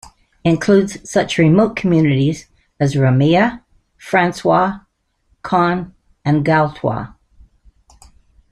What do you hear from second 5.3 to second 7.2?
Conne and Gaultois.